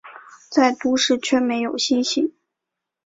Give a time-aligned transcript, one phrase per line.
[0.49, 2.33] 在都市却没有星星